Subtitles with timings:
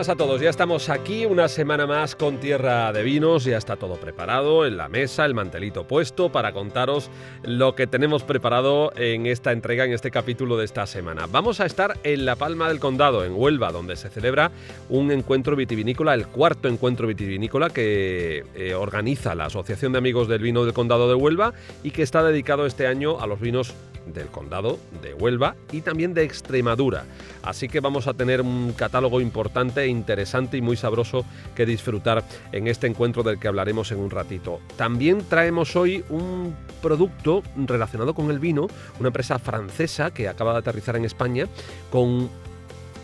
[0.00, 3.76] Buenas a todos, ya estamos aquí una semana más con Tierra de Vinos, ya está
[3.76, 7.10] todo preparado en la mesa, el mantelito puesto para contaros
[7.42, 11.26] lo que tenemos preparado en esta entrega, en este capítulo de esta semana.
[11.30, 14.50] Vamos a estar en La Palma del Condado, en Huelva, donde se celebra
[14.88, 20.40] un encuentro vitivinícola, el cuarto encuentro vitivinícola que eh, organiza la Asociación de Amigos del
[20.40, 23.74] Vino del Condado de Huelva y que está dedicado este año a los vinos
[24.12, 27.04] del condado de Huelva y también de Extremadura.
[27.42, 31.24] Así que vamos a tener un catálogo importante, interesante y muy sabroso
[31.54, 34.60] que disfrutar en este encuentro del que hablaremos en un ratito.
[34.76, 38.68] También traemos hoy un producto relacionado con el vino,
[38.98, 41.46] una empresa francesa que acaba de aterrizar en España
[41.90, 42.28] con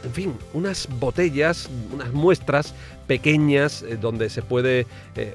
[0.05, 2.75] en fin, unas botellas, unas muestras
[3.07, 5.35] pequeñas eh, donde se puede eh, eh,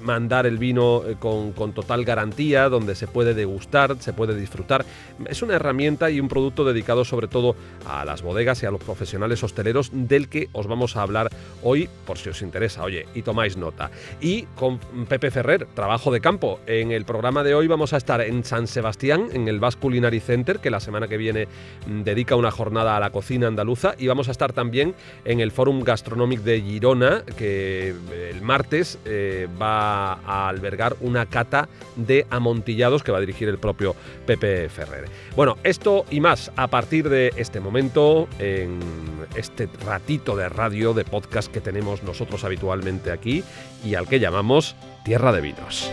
[0.00, 4.84] mandar el vino con, total garantía, donde se puede degustar, se puede disfrutar.
[5.26, 8.82] Es una herramienta y un producto dedicado sobre todo a las bodegas y a los
[8.82, 11.30] profesionales hosteleros del que os vamos a hablar
[11.62, 13.90] hoy por si os interesa, oye, y tomáis nota.
[14.20, 16.60] Y con Pepe Ferrer, trabajo de campo.
[16.66, 20.20] En el programa de hoy vamos a estar en San Sebastián, en el Basque Culinary
[20.20, 21.48] Center, que la semana que viene
[21.86, 25.50] mm, dedica una jornada a la cocina andaluza, y vamos a estar también en el
[25.50, 27.94] Fórum Gastronómico de Girona, que
[28.30, 33.58] el martes eh, va a albergar una cata de amontillados que va a dirigir el
[33.58, 33.94] propio
[34.26, 35.06] Pepe Ferrer.
[35.36, 38.78] Bueno, esto y más a partir de este momento, en
[39.36, 43.42] este ratito de radio, de podcast que tenemos nosotros habitualmente aquí
[43.84, 45.90] y al que llamamos Tierra de Vinos.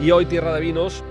[0.00, 1.02] Y hoy Tierra de Vinos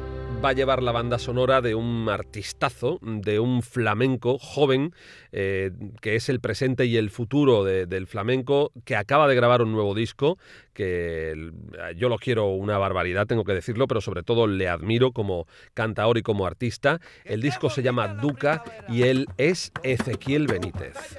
[0.43, 4.93] va a llevar la banda sonora de un artistazo, de un flamenco joven,
[5.31, 5.71] eh,
[6.02, 9.95] que es el presente y el futuro del flamenco, que acaba de grabar un nuevo
[9.95, 10.38] disco,
[10.73, 11.52] que
[11.95, 16.17] yo lo quiero una barbaridad, tengo que decirlo, pero sobre todo le admiro como cantador
[16.17, 16.99] y como artista.
[17.25, 21.17] El disco se llama Duca y él es Ezequiel Benítez.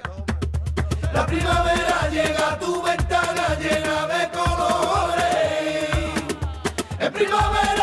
[1.13, 5.89] La primavera llega a tu ventana llena de colores.
[6.99, 7.78] En primavera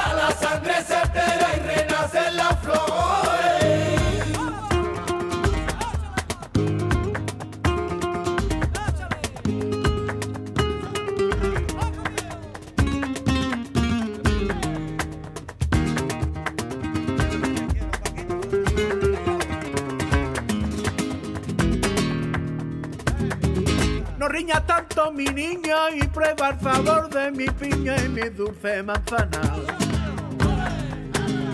[24.37, 29.41] riña tanto mi niña y prueba el sabor de mi piña y mi dulce manzana.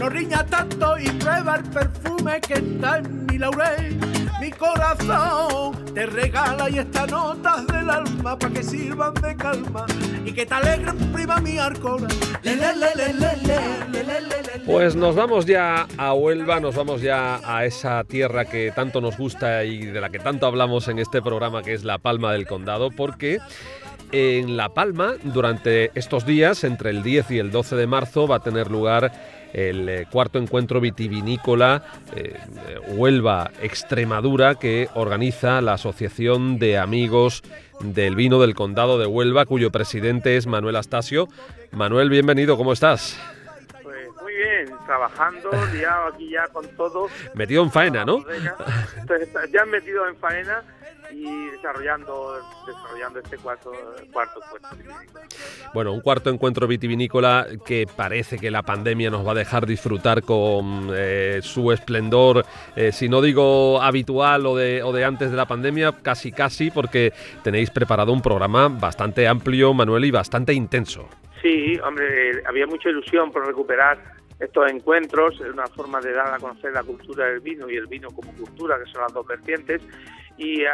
[0.01, 4.01] No riña tanto y prueba el perfume que está en mi laurel.
[4.41, 9.87] Mi corazón te regala y estas notas del alma para que sirvan de calma
[10.25, 12.09] y que te alegren prima mi arcona.
[14.67, 19.17] Pues nos vamos ya a Huelva, nos vamos ya a esa tierra que tanto nos
[19.17, 22.47] gusta y de la que tanto hablamos en este programa que es La Palma del
[22.47, 23.39] Condado, porque
[24.13, 28.37] en La Palma durante estos días, entre el 10 y el 12 de marzo, va
[28.37, 29.13] a tener lugar
[29.53, 31.83] el eh, cuarto encuentro vitivinícola
[32.15, 32.39] eh,
[32.89, 37.43] Huelva Extremadura que organiza la Asociación de Amigos
[37.81, 41.29] del Vino del Condado de Huelva, cuyo presidente es Manuel Astasio.
[41.73, 43.19] Manuel, bienvenido, ¿cómo estás?
[43.83, 47.09] Pues muy bien, trabajando, liado aquí ya con todo.
[47.35, 48.25] Metido en faena, ¿no?
[49.53, 50.63] ya metido en faena
[51.13, 53.73] y desarrollando, desarrollando este cuarto,
[54.13, 55.27] cuarto encuentro vitivinícola.
[55.75, 60.23] Bueno, un cuarto encuentro vitivinícola que parece que la pandemia nos va a dejar disfrutar
[60.23, 62.45] con eh, su esplendor,
[62.77, 66.71] eh, si no digo habitual o de, o de antes de la pandemia, casi casi,
[66.71, 67.13] porque
[67.43, 71.09] tenéis preparado un programa bastante amplio, Manuel, y bastante intenso.
[71.43, 76.39] Sí, hombre, había mucha ilusión por recuperar estos encuentros, es una forma de dar a
[76.39, 79.81] conocer la cultura del vino y el vino como cultura, que son las dos vertientes,
[80.37, 80.67] y eh,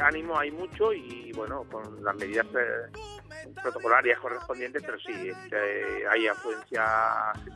[0.00, 6.28] ánimo hay mucho y bueno, con las medidas eh, protocolarias correspondientes, pero sí, este, hay
[6.28, 6.84] afluencia,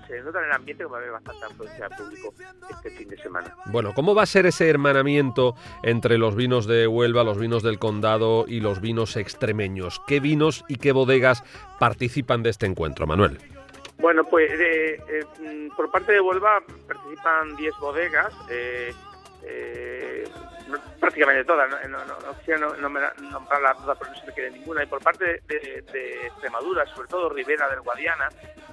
[0.09, 2.35] se nota en el ambiente como hay bastante afluencia de público
[2.71, 3.55] este fin de semana.
[3.67, 5.55] Bueno, ¿cómo va a ser ese hermanamiento
[5.85, 10.01] entre los vinos de Huelva, los vinos del condado y los vinos extremeños?
[10.09, 11.45] ¿Qué vinos y qué bodegas
[11.79, 13.39] participan de este encuentro, Manuel?
[14.01, 18.33] Bueno, pues eh, mm, por parte de Huelva participan 10 bodegas.
[18.49, 18.95] Eh,
[19.43, 20.25] eh,
[20.99, 24.87] prácticamente todas, no, no, no, quisiera nombrarlas todas porque no se me quede ninguna, y
[24.87, 28.29] por parte de, Extremadura, sobre todo Ribera del Guadiana,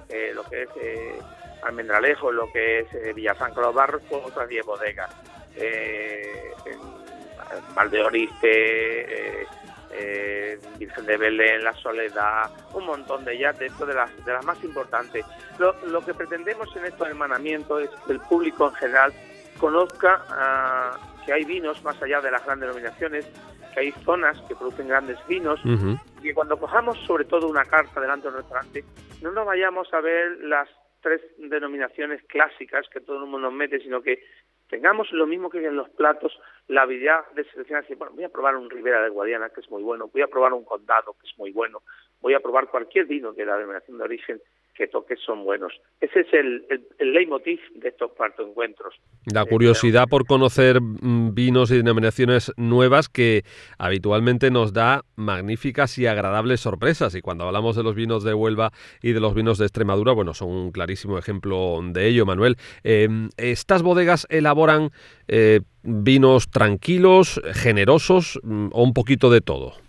[0.08, 1.18] eh, lo que es eh,
[1.62, 5.10] Almendralejo, lo que es eh, Villafranca los Barros, con otras 10 bodegas.
[5.56, 9.46] Eh, en Valdeoriste,
[9.92, 14.44] eh, Virgen de Belén, La Soledad, un montón de ellas, dentro de las, de las
[14.44, 15.24] más importantes.
[15.58, 19.12] Lo, lo que pretendemos en estos hermanamientos es que el público en general
[19.58, 23.26] conozca ah, que hay vinos más allá de las grandes denominaciones,
[23.74, 28.00] que hay zonas que producen grandes vinos, y que cuando cojamos sobre todo una carta
[28.00, 28.84] delante de un restaurante,
[29.20, 30.68] no nos vayamos a ver las
[31.00, 34.24] tres denominaciones clásicas que todo el mundo nos mete, sino que
[34.68, 36.38] tengamos lo mismo que en los platos,
[36.68, 39.70] la habilidad de seleccionar, decir, bueno, voy a probar un Ribera de Guadiana, que es
[39.70, 41.82] muy bueno, voy a probar un Condado, que es muy bueno,
[42.20, 44.40] voy a probar cualquier vino de la denominación de origen,
[44.78, 45.72] que toques son buenos.
[46.00, 46.64] Ese es el,
[47.00, 48.94] el, leitmotiv de estos cuartos encuentros.
[49.26, 53.42] La curiosidad por conocer mm, vinos y denominaciones nuevas que
[53.76, 57.16] habitualmente nos da magníficas y agradables sorpresas.
[57.16, 58.70] Y cuando hablamos de los vinos de Huelva
[59.02, 62.56] y de los vinos de Extremadura, bueno, son un clarísimo ejemplo de ello, Manuel.
[62.84, 64.90] Em, ¿Estas bodegas elaboran
[65.26, 69.87] eh, vinos tranquilos, generosos mm, o un poquito de todo?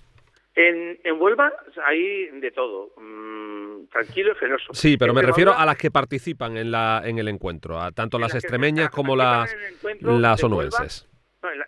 [0.59, 1.53] En, en Huelva
[1.85, 2.91] hay de todo.
[2.97, 4.73] Mm, tranquilo y generoso.
[4.73, 8.19] Sí, pero me refiero a las que participan en, la, en el encuentro, a tanto
[8.19, 9.55] las extremeñas como las,
[10.01, 11.07] las onubenses.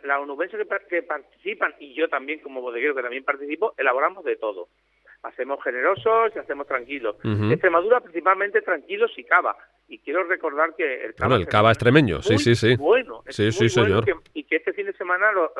[0.03, 0.59] las onubenses
[0.89, 4.67] que, participan, y yo también como bodeguero que también participo, elaboramos de todo.
[5.23, 7.15] Hacemos generosos y hacemos tranquilos.
[7.23, 9.55] Extremadura principalmente tranquilos y cava.
[9.87, 12.75] Y quiero recordar que el cava, bueno, el cava extremeño, sí, sí, sí.
[12.75, 14.03] Bueno, sí, sí, señor.
[14.33, 15.53] y que este fin de semana lo,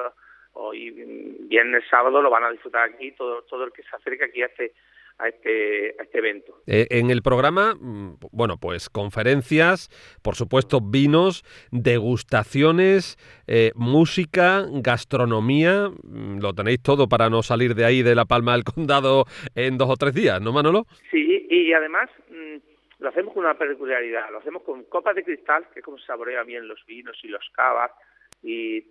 [0.62, 4.42] hoy viernes sábado lo van a disfrutar aquí todo todo el que se acerca aquí
[4.42, 4.74] a este
[5.22, 6.56] a este, a este evento.
[6.66, 9.90] Eh, en el programa, mm, bueno, pues conferencias,
[10.24, 13.18] por supuesto vinos, degustaciones,
[13.48, 18.54] eh, música, gastronomía, mm, lo tenéis todo para no salir de ahí de la Palma
[18.54, 19.26] del Condado
[19.56, 20.86] en dos o tres días, ¿no, Manolo?
[21.12, 22.58] Sí, y además mm,
[23.00, 26.06] lo hacemos con una peculiaridad, lo hacemos con copas de cristal, que es como se
[26.08, 27.92] saborea bien los vinos y los cavas,
[28.42, 28.86] y,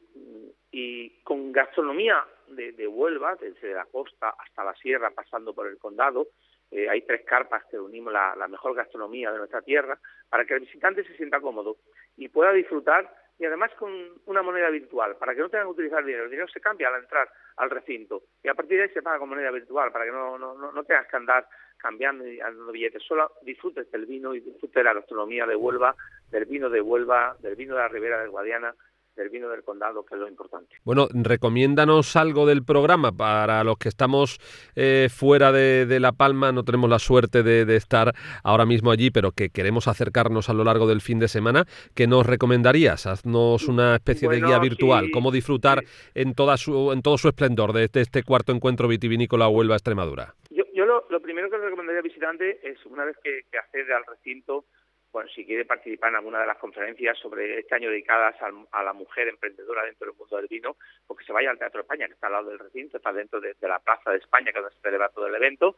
[0.70, 5.78] y con gastronomía de, de, Huelva, desde la costa hasta la sierra, pasando por el
[5.78, 6.28] condado.
[6.70, 9.98] Eh, hay tres carpas que unimos la, la, mejor gastronomía de nuestra tierra
[10.28, 11.78] para que el visitante se sienta cómodo
[12.16, 13.90] y pueda disfrutar y además con
[14.26, 16.24] una moneda virtual, para que no tengan que utilizar dinero.
[16.24, 19.18] El dinero se cambia al entrar al recinto y a partir de ahí se paga
[19.18, 21.48] con moneda virtual para que no, no, no tengas que andar
[21.78, 23.02] cambiando y dando billetes.
[23.02, 25.96] Solo disfrutes del vino y disfrutes de la gastronomía de Huelva,
[26.30, 28.74] del vino de Huelva, del vino de la Ribera del Guadiana
[29.16, 30.76] del vino del condado, que es lo importante.
[30.84, 34.38] Bueno, recomiéndanos algo del programa para los que estamos
[34.76, 39.32] eh, fuera de, La Palma, no tenemos la suerte de, estar ahora mismo allí, pero
[39.32, 41.64] que queremos acercarnos a lo largo del fin de semana.
[41.94, 43.06] ¿Qué nos recomendarías?
[43.06, 45.82] Haznos una especie de guía virtual, cómo disfrutar
[46.14, 50.34] en, toda su, en todo su esplendor de este, este cuarto encuentro vitivinícola Huelva-Extremadura.
[50.50, 54.04] Yo, yo lo, primero que recomendaría al visitante es, una vez que, que accede al
[54.06, 54.64] recinto,
[55.12, 58.92] bueno, si quiere participar en alguna de las conferencias sobre este año dedicadas a, la
[58.92, 60.76] mujer emprendedora dentro del mundo del vino,
[61.06, 63.54] porque se vaya al Teatro España, que está al lado del recinto, está dentro de,
[63.62, 65.76] la Plaza de España, que es donde se celebra todo el evento,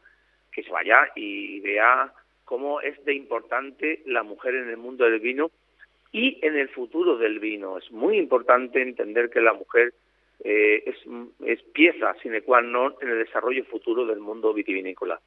[0.51, 2.13] que se vaya y vea
[2.45, 5.49] cómo es de importante la mujer en el mundo del vino
[6.11, 7.79] y en el futuro del vino.
[7.79, 9.93] Es muy importante entender que la mujer
[10.43, 10.97] eh, es,
[11.45, 15.21] es pieza sine qua non en el desarrollo futuro del mundo vitivinícola.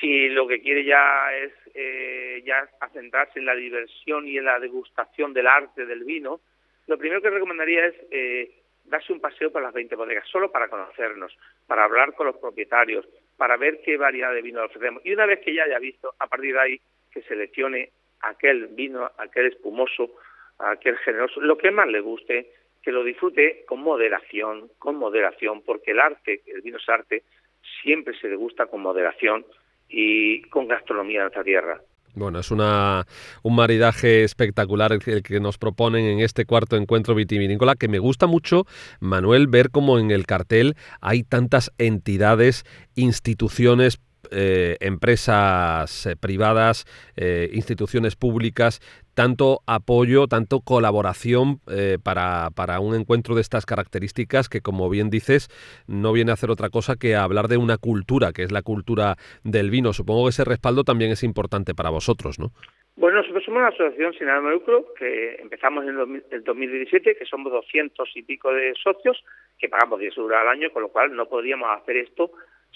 [0.00, 4.58] Si lo que quiere ya es eh, ya centrarse en la diversión y en la
[4.58, 6.40] degustación del arte del vino,
[6.86, 8.50] lo primero que recomendaría es eh,
[8.84, 11.36] darse un paseo por las 20 bodegas, solo para conocernos,
[11.66, 15.04] para hablar con los propietarios, para ver qué variedad de vino ofrecemos.
[15.04, 16.80] Y una vez que ya haya visto, a partir de ahí,
[17.10, 20.16] que seleccione aquel vino, aquel espumoso,
[20.58, 22.50] aquel generoso, lo que más le guste,
[22.82, 27.22] que lo disfrute con moderación, con moderación, porque el arte, el vino es arte,
[27.82, 29.46] siempre se degusta con moderación
[29.88, 31.80] y con gastronomía de nuestra tierra.
[32.14, 33.06] Bueno, es una,
[33.42, 38.28] un maridaje espectacular el que, nos proponen en este cuarto encuentro vitivinícola, que me gusta
[38.28, 38.66] mucho,
[39.00, 42.64] Manuel, ver cómo en el cartel hay tantas entidades,
[42.94, 44.00] instituciones,
[44.30, 46.84] eh, empresas eh, privadas,
[47.16, 48.80] eh, instituciones públicas,
[49.14, 51.60] tanto apoyo, tanto colaboración
[52.02, 55.48] para, para, un encuentro de estas características que, como bien dices,
[55.86, 59.14] no viene a hacer otra cosa que hablar de una cultura, que es la cultura
[59.44, 59.92] del vino.
[59.92, 62.50] Supongo que ese respaldo también es importante para vosotros, ¿no?
[62.96, 67.24] Bueno, nosotros somos una asociación sin ánimo de lucro que empezamos en el 2017, que
[67.24, 69.24] somos 200 y pico de socios,
[69.58, 72.30] que pagamos 10 euros al año, con lo cual no podríamos hacer esto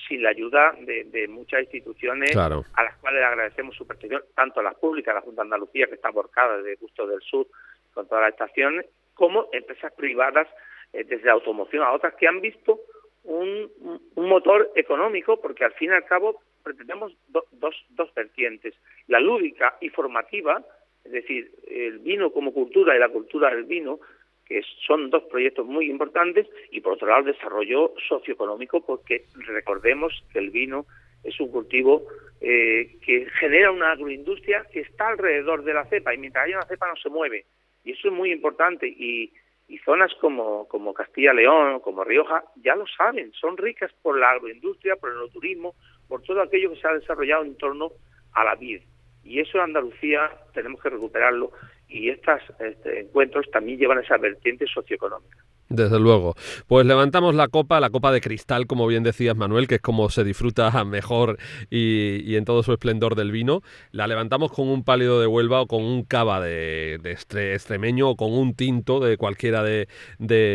[0.07, 4.63] sin la ayuda de, muchas instituciones a las cuales le agradecemos su protección, tanto a
[4.63, 7.47] las públicas, la Junta de Andalucía, que está borcada desde Gusto del Sur
[7.93, 10.47] con todas las estaciones, como empresas privadas
[10.93, 12.81] eh, desde la automoción a otras que han visto
[13.25, 13.71] un,
[14.17, 18.75] motor económico, porque al fin y al cabo pretendemos dos, dos vertientes,
[19.07, 20.63] la lúdica y formativa,
[21.05, 24.01] es decir, el vino como cultura y la cultura del vino,
[24.49, 30.13] que son dos proyectos muy importantes, y por otro lado el desarrollo socioeconómico, porque recordemos
[30.33, 30.87] que el vino
[31.23, 32.07] es un cultivo
[32.41, 36.67] eh, que genera una agroindustria que está alrededor de la cepa, y mientras haya una
[36.67, 37.45] cepa no se mueve,
[37.85, 39.33] y eso es muy importante, y,
[39.69, 44.97] y zonas como, como Castilla-León, como Rioja, ya lo saben, son ricas por la agroindustria,
[44.97, 45.75] por el turismo,
[46.09, 47.91] por todo aquello que se ha desarrollado en torno
[48.33, 48.81] a la vid.
[49.25, 51.53] Y eso en Andalucía tenemos que recuperarlo
[51.89, 55.45] y estos este, encuentros también llevan esa vertiente socioeconómica.
[55.71, 56.35] Desde luego.
[56.67, 60.09] Pues levantamos la copa, la copa de cristal, como bien decías Manuel, que es como
[60.09, 63.63] se disfruta mejor y, en todo su esplendor del vino.
[63.93, 68.33] La levantamos con un pálido de Huelva o con un cava de, extremeño o con
[68.33, 69.89] un tinto de cualquiera de,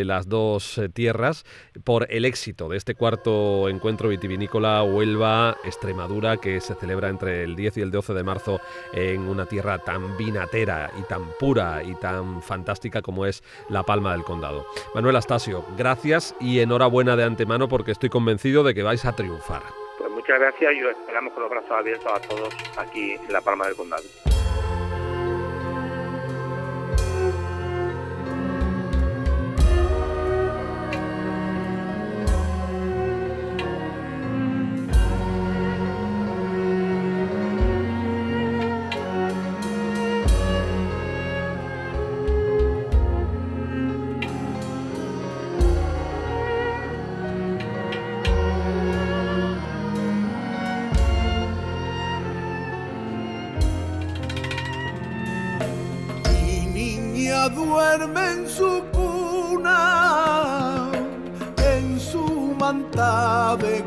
[0.04, 1.46] las dos eh, tierras
[1.84, 7.78] por el éxito de este cuarto encuentro vitivinícola Huelva-Extremadura que se celebra entre el 10
[7.78, 8.62] y el 12 de marzo
[8.94, 14.14] en una tierra tan vinatera y tan pura y tan fantástica como es La Palma
[14.14, 14.66] del Condado.
[14.96, 19.64] Manuel Astasio, gracias y enhorabuena de antemano porque estoy convencido de que vais a triunfar.
[19.98, 23.42] Pues muchas gracias y os esperamos con los brazos abiertos a todos aquí en La
[23.42, 24.04] Palma del Condado.
[57.66, 59.80] Duerme en su cuna,
[61.58, 63.84] en su manta de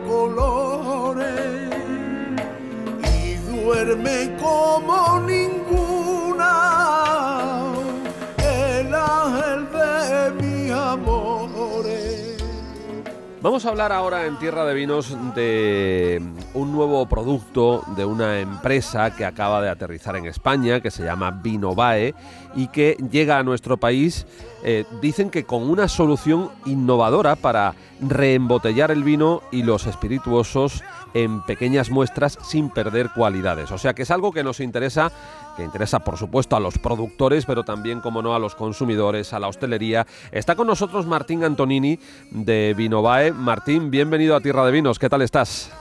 [13.46, 16.20] Vamos a hablar ahora en Tierra de Vinos de
[16.52, 21.30] un nuevo producto de una empresa que acaba de aterrizar en España, que se llama
[21.30, 22.12] Vinovae,
[22.56, 24.26] y que llega a nuestro país,
[24.64, 30.82] eh, dicen que con una solución innovadora para reembotellar el vino y los espirituosos
[31.14, 33.70] en pequeñas muestras sin perder cualidades.
[33.70, 35.12] O sea que es algo que nos interesa,
[35.56, 39.40] que interesa por supuesto a los productores, pero también, como no, a los consumidores, a
[39.40, 40.06] la hostelería.
[40.30, 41.98] Está con nosotros Martín Antonini
[42.30, 43.32] de Vinovae.
[43.32, 44.98] Martín, bienvenido a Tierra de Vinos.
[44.98, 45.72] ¿Qué tal estás?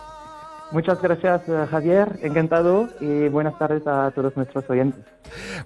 [0.71, 2.19] Muchas gracias, eh, Javier.
[2.21, 5.05] Encantado y buenas tardes a todos nuestros oyentes.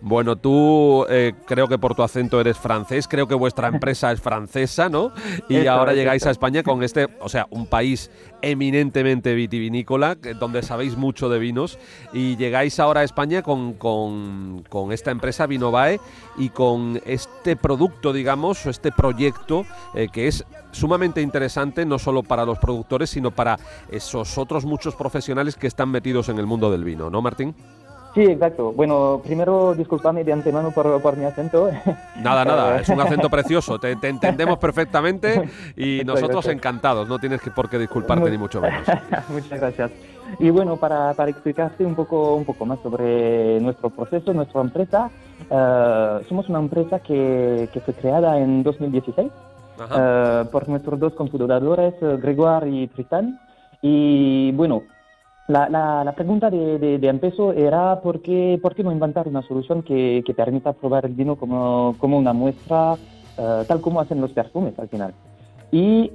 [0.02, 4.22] Bueno, tú eh, creo que por tu acento eres francés, creo que vuestra empresa es
[4.22, 5.12] francesa, ¿no?
[5.48, 10.96] Y ahora llegáis a España con este, o sea, un país eminentemente vitivinícola, donde sabéis
[10.96, 11.78] mucho de vinos,
[12.14, 16.00] y llegáis ahora a España con, con, esta empresa Vinovae
[16.38, 22.24] y con este producto, digamos, o este proyecto eh, que es sumamente interesante no solo
[22.24, 23.58] para los productores, sino para
[23.90, 27.56] esos otros muchos profesionales que están metidos en el mundo del vino, ¿no, Martín?
[28.14, 28.72] Sí, exacto.
[28.72, 31.70] Bueno, primero disculpame de antemano por, por mi acento.
[32.24, 37.52] Nada, nada, es un acento precioso, te, entendemos perfectamente y nosotros encantados, no tienes que,
[37.52, 38.82] por qué disculparte ni mucho menos.
[39.30, 39.92] Muchas gracias.
[40.38, 45.10] Y bueno, para, para, explicarte un poco, un poco más sobre nuestro proceso, nuestra empresa,
[45.50, 49.32] eh, somos una empresa que, que fue creada en 2016
[49.80, 53.40] eh, por nuestros dos computadores, eh, Gregoire y Tristan.
[53.82, 54.84] Y bueno,
[55.48, 59.82] la, la, pregunta de, de, empezó era por qué, por qué no inventar una solución
[59.84, 62.96] que, que permita probar el vino como, como una muestra,
[63.38, 65.14] eh, tal como hacen los perfumes al final.
[65.72, 66.12] Y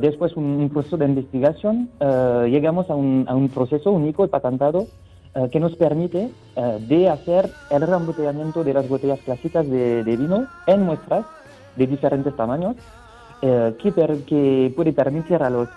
[0.00, 1.90] después un, un, proceso de investigación,
[2.50, 4.86] llegamos a un, a un, proceso único y patentado
[5.52, 6.28] que nos permite
[6.88, 11.24] de hacer el reembotellamiento de las botellas clásicas de, de vino en muestras
[11.76, 12.76] de diferentes tamaños
[13.42, 13.92] eh, que,
[14.26, 15.68] que, puede permitir a los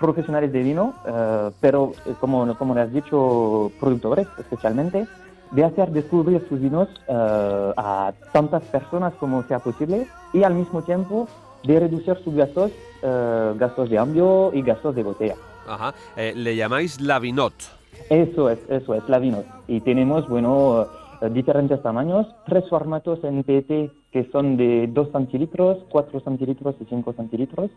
[0.00, 5.06] profesionales de vino, eh, pero eh, como, como has dicho, productores especialmente,
[5.52, 11.28] de hacer descubrir sus vinos a tantas personas como sea posible y al mismo tiempo
[11.62, 15.34] de reducir sus gastos, gastos de cambio y gastos de botella.
[15.68, 15.92] Ajá.
[16.16, 17.52] le llamáis la vinot.
[18.08, 19.44] Eso es, eso es, la vinot.
[19.68, 20.86] Y tenemos, bueno,
[21.30, 27.12] diferentes tamaños, tres formatos en PET que son de 2 centilitros, 4 centilitros y 5
[27.14, 27.70] centilitros,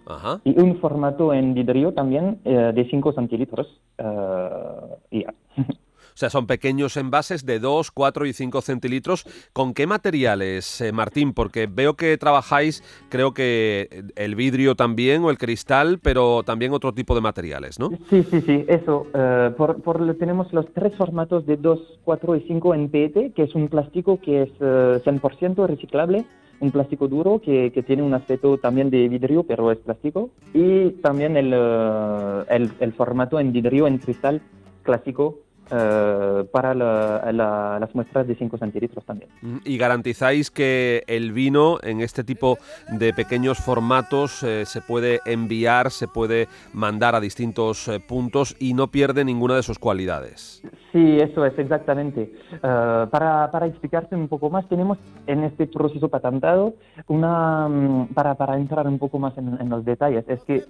[0.43, 3.67] y un formato en vidrio también eh, de 5 centilitros.
[3.97, 5.23] Uh,
[6.15, 9.25] O sea, son pequeños envases de 2, 4 y 5 centilitros.
[9.51, 11.33] ¿Con qué materiales, eh, Martín?
[11.33, 16.93] Porque veo que trabajáis, creo que el vidrio también o el cristal, pero también otro
[16.93, 17.89] tipo de materiales, ¿no?
[18.09, 19.07] Sí, sí, sí, eso.
[19.13, 23.53] Eh, por, tenemos los tres formatos de 2, 4 y 5 en PET, que es
[23.53, 26.25] un plástico que es 100% eh, reciclable,
[26.61, 30.91] un plástico duro que, que, tiene un aspecto también de vidrio, pero es plástico, y
[31.01, 34.41] también el, el, el formato en vidrio, en cristal
[34.83, 35.39] clásico,
[35.71, 39.29] eh, para las muestras de 5 centilitros también.
[39.41, 42.57] Mm, ¿Y garantizáis que el vino en este tipo
[42.89, 48.73] de pequeños formatos eh, se puede enviar, se puede mandar a distintos eh, puntos y
[48.73, 50.61] no pierde ninguna de sus cualidades?
[50.91, 52.31] Sí, eso es exactamente.
[52.61, 56.75] para, para, explicarte un poco más, tenemos en este proceso patentado
[57.07, 60.63] una, mm, para, para entrar un poco más en, en los detalles, es que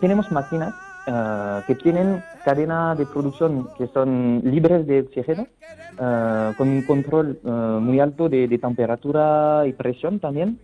[0.00, 0.72] tenemos máquinas
[1.08, 5.46] eh, que tienen cadena de producción que son libres de oxígeno,
[6.00, 10.58] eh, con un control eh, muy alto de, temperatura y presión también,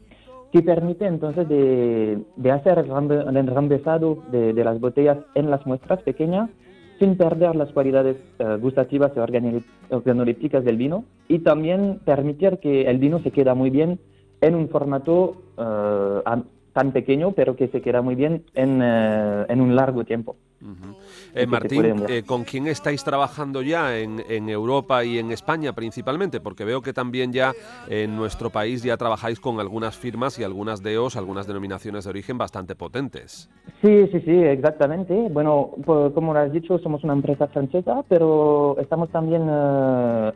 [0.50, 6.02] que permite entonces de, de hacer el enrambesado de, de, las botellas en las muestras
[6.02, 6.50] pequeñas
[6.98, 8.16] sin perder las cualidades
[8.60, 9.18] gustativas y
[9.90, 13.98] organolépticas del vino y también permitir que el vino se queda muy bien
[14.40, 15.36] en un formato
[16.72, 20.36] tan pequeño, pero que se queda muy bien en, eh, en un largo tiempo.
[21.34, 26.40] Eh, Martín, eh, ¿con quién estáis trabajando ya en, en, Europa y en España principalmente?
[26.40, 27.52] Porque veo que también ya
[27.88, 32.38] en nuestro país ya trabajáis con algunas firmas y algunas DEOs, algunas denominaciones de origen
[32.38, 33.50] bastante potentes.
[33.80, 35.28] Sí, sí, sí, exactamente.
[35.30, 39.42] Bueno, como lo has dicho, somos una empresa francesa, pero estamos también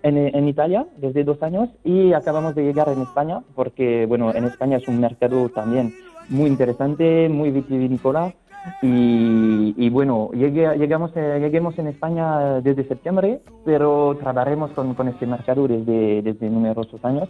[0.03, 4.45] en, en Italia desde dos años y acabamos de llegar en España, porque bueno, en
[4.45, 5.95] España es un mercado también
[6.29, 8.35] muy interesante, muy vitivinícola.
[8.83, 15.07] Y, y, bueno, llegué, llegamos, eh, lleguemos en España desde septiembre, pero trabajaremos con, con
[15.07, 17.29] este mercado desde, desde numerosos años.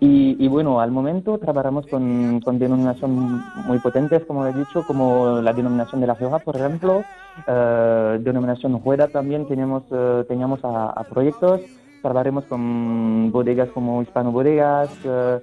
[0.00, 5.40] Y, y, bueno, al momento trabajamos con, con denominaciones muy potentes, como he dicho, como
[5.40, 7.04] la denominación de la Rioja, por ejemplo,
[7.46, 11.60] eh, denominación Jueda también tenemos, eh, teníamos a, proyectos,
[12.02, 15.40] trabajaremos con bodegas como Hispano Bodegas, eh,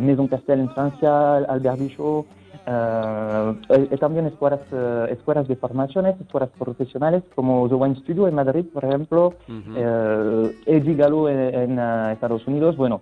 [0.00, 2.26] Maison Castel en Francia, Albert Bichot,
[2.66, 8.34] eh, y también escuelas, eh, escuelas de formaciones, escuelas profesionales como The Wine Studio en
[8.34, 11.78] Madrid, por ejemplo, uh Eddie Gallo en,
[12.12, 12.76] Estados Unidos.
[12.76, 13.00] Bueno,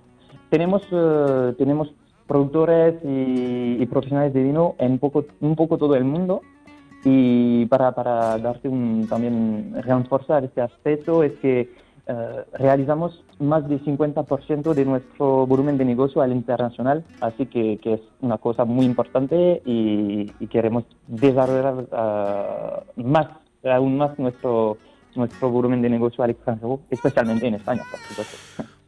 [0.48, 0.82] tenemos,
[1.58, 1.92] tenemos
[2.26, 6.42] productores y, profesionales de vino en poco, un poco todo el mundo.
[7.04, 11.70] Y para, para darte un, también reforzar este aspecto es que
[12.10, 17.94] eh, realizamos más del 50% de nuestro volumen de negocio al internacional, así que, que
[17.94, 23.28] es una cosa muy importante y, queremos desarrollar uh, más,
[23.62, 24.78] aún más nuestro,
[25.14, 27.82] nuestro volumen de negocio al extranjero, especialmente en España.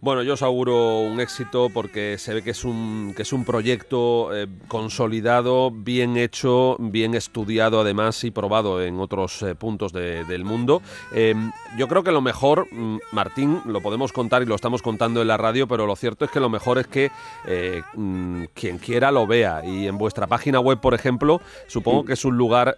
[0.02, 3.44] Bueno, yo os auguro un éxito porque se ve que es un, que es un
[3.44, 10.42] proyecto eh, consolidado, bien hecho, bien estudiado además y probado en otros eh, puntos del
[10.46, 10.80] mundo.
[11.12, 15.20] Em, yo creo que lo mejor, mm, Martín, lo podemos contar y lo estamos contando
[15.20, 17.10] en la radio, pero lo cierto es que lo mejor es que
[17.46, 19.62] eh, mm, quien quiera lo vea.
[19.66, 22.74] Y en vuestra página web, por ejemplo, supongo que es un lugar,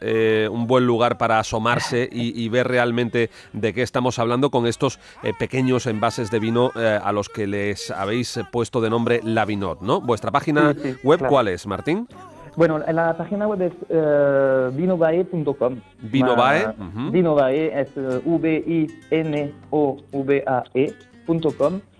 [0.50, 4.98] un buen lugar para asomarse y, y, ver realmente de qué estamos hablando con estos
[5.38, 10.00] pequeños envases de vino a los que les habéis puesto de nombre Lavinot, ¿no?
[10.00, 12.08] ¿Vuestra página web cuál es, Martín?
[12.56, 15.76] Bueno, la página web es uh, vinovae.com.
[16.02, 16.66] Vinovae.
[17.10, 18.90] Vinovae es uh, V-I-N-O-V-A-E.com.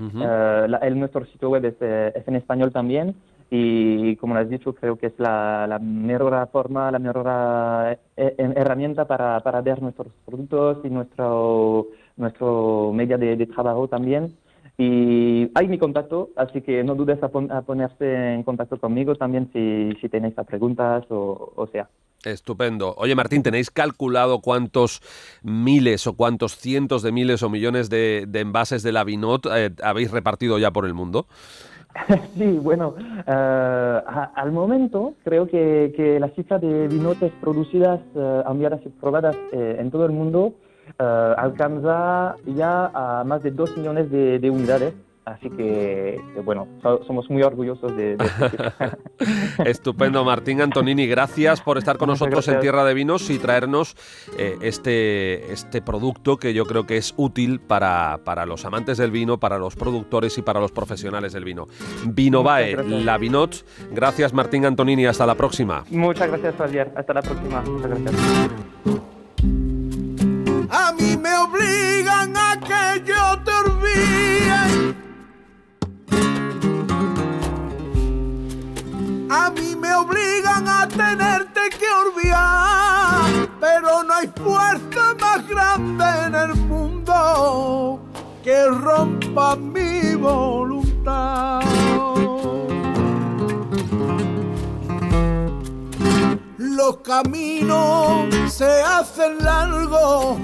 [0.00, 3.14] Uh, el, nuestro sitio web es, eh, es, en español también.
[3.48, 7.26] Y como lo has dicho, creo que es la, la mejor forma, la mejor
[8.16, 14.34] eh, herramienta para, para ver nuestros productos y nuestro, nuestro media de, de trabajo también.
[14.78, 19.92] Y hay mi contacto, así que no dudes a, ponerse en contacto conmigo también si,
[20.00, 21.88] si tenéis preguntas o, o sea.
[22.24, 22.94] Estupendo.
[22.96, 25.02] Oye, Martín, ¿tenéis calculado cuántos
[25.42, 30.10] miles o cuántos cientos de miles o millones de, envases de la Vinot eh, habéis
[30.10, 31.26] repartido ya por el mundo?
[32.38, 34.00] Sí, bueno, eh,
[34.34, 39.90] al momento creo que, que, la cifra de vinotes producidas, uh, enviadas y probadas en
[39.90, 40.54] todo el mundo
[40.98, 41.02] uh,
[41.36, 44.94] alcanza ya a más de 2 millones de, de unidades.
[45.24, 46.66] Así que, bueno,
[47.06, 48.26] somos muy orgullosos de, de
[49.70, 51.06] Estupendo, Martín Antonini.
[51.06, 53.94] Gracias por estar con nosotros en Tierra de Vinos y traernos
[54.36, 59.12] eh, este, este producto que yo creo que es útil para, para, los amantes del
[59.12, 61.68] vino, para los productores y para los profesionales del vino.
[62.04, 63.64] Vinovae, la Vinot.
[63.92, 65.06] Gracias, Martín Antonini.
[65.06, 65.84] Hasta la próxima.
[65.90, 66.90] Muchas gracias, Javier.
[66.96, 67.60] Hasta la próxima.
[67.60, 69.11] Muchas gracias
[79.34, 86.34] A mí me obligan a tenerte que olvidar, pero no hay fuerza más grande en
[86.34, 87.98] el mundo
[88.44, 91.62] que rompa mi voluntad.
[96.58, 100.36] Los caminos se hacen largos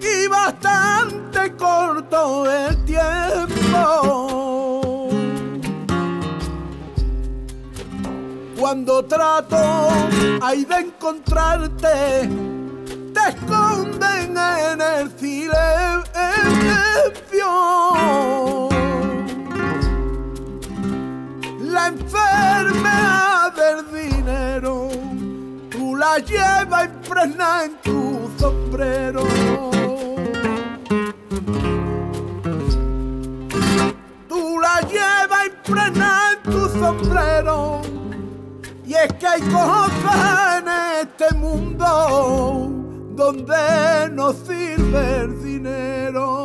[0.00, 4.61] y bastante corto el tiempo
[8.62, 9.58] Cuando trato
[10.40, 12.30] hay de encontrarte,
[13.12, 15.58] te esconden en el silencio.
[21.58, 24.88] La enfermedad del dinero,
[25.68, 29.24] tú la llevas impregnada en tu sombrero.
[34.28, 37.71] Tú la llevas impregnada en tu sombrero.
[39.02, 40.68] Es que hay cosas en
[41.00, 42.70] este mundo
[43.16, 46.41] donde no sirve el dinero.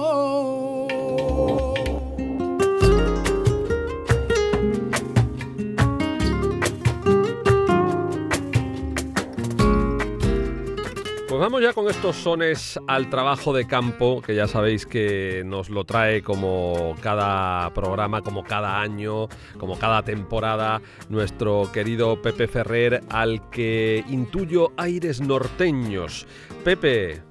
[11.37, 15.69] Pues vamos ya con estos sones al trabajo de campo, que ya sabéis que nos
[15.69, 19.27] lo trae como cada programa, como cada año,
[19.59, 26.25] como cada temporada, nuestro querido Pepe Ferrer, al que intuyo aires norteños.
[26.63, 27.21] Pepe,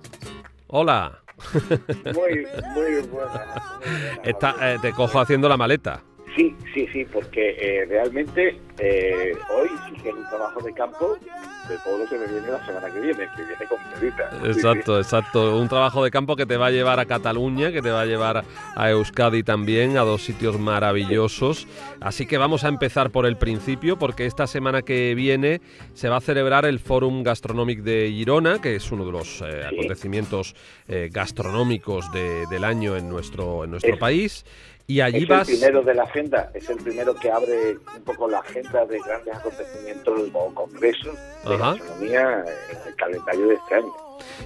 [0.69, 1.25] hola.
[2.15, 3.81] Muy, muy buena.
[4.23, 6.05] eh, te cojo haciendo la maleta.
[6.37, 11.17] Sí, sí, sí, porque eh, realmente eh, hoy sí que es un trabajo de campo
[11.67, 14.31] de todo lo que me viene la semana que viene, que viene completita.
[14.45, 15.59] Exacto, exacto.
[15.59, 18.05] Un trabajo de campo que te va a llevar a Cataluña, que te va a
[18.05, 18.45] llevar
[18.77, 21.67] a Euskadi también, a dos sitios maravillosos.
[22.01, 25.61] Así que vamos a empezar por el principio, porque esta semana que viene
[25.95, 29.65] se va a celebrar el Fórum Gastronómico de Girona, que es uno de los eh,
[29.67, 30.55] acontecimientos
[30.87, 34.45] eh, gastronómicos de, del año en nuestro, en nuestro Es- país.
[34.87, 35.49] Y allí es vas...
[35.49, 39.01] el primero de la agenda, es el primero que abre un poco la agenda de
[39.01, 41.73] grandes acontecimientos o congresos de Ajá.
[41.73, 43.93] gastronomía en el calendario de este año.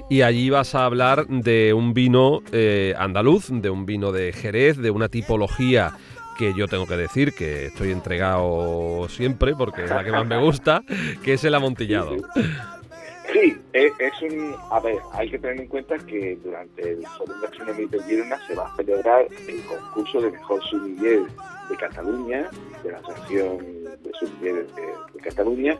[0.08, 4.78] Y allí vas a hablar de un vino eh, andaluz, de un vino de Jerez,
[4.78, 5.92] de una tipología
[6.38, 10.38] que yo tengo que decir que estoy entregado siempre porque es la que más me
[10.38, 10.82] gusta,
[11.22, 12.16] que es el amontillado.
[12.16, 12.40] Sí,
[13.72, 14.54] es, es un.
[14.70, 18.54] A ver, hay que tener en cuenta que durante el Forum Gastronómico de Girona se
[18.54, 21.22] va a celebrar el concurso de mejor sommelier
[21.68, 22.50] de Cataluña,
[22.82, 25.78] de la Asociación de Sommeliers de, Cataluña,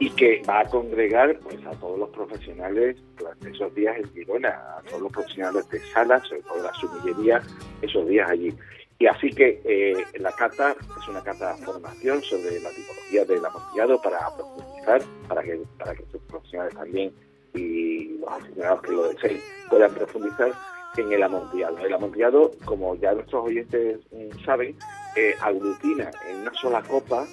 [0.00, 4.48] y que va a congregar pues a todos los profesionales durante esos días en Girona,
[4.48, 7.42] a todos los profesionales de salas, sobre todo la somillería,
[7.82, 8.54] esos días allí.
[9.00, 13.44] Y así que eh, la cata es una cata de formación sobre la tipología del
[13.44, 17.12] amontillado para profundizar, para que, para que sus profesionales también
[17.54, 20.52] y los aficionados que lo deseen puedan profundizar
[20.96, 21.78] en el amontillado.
[21.78, 24.76] El amontillado, como ya nuestros oyentes mm, saben,
[25.14, 27.24] eh, aglutina en una sola copa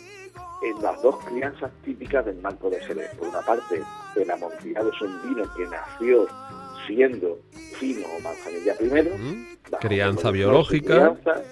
[0.62, 3.10] en las dos crianzas típicas del Marco de Jerez.
[3.16, 3.82] Por una parte,
[4.16, 6.28] el amontillado es un vino que nació
[6.88, 7.40] siendo
[7.78, 9.46] fino o manzanilla primero, ¿Mm?
[9.80, 10.94] Crianza biológica.
[10.96, 11.44] Crianza,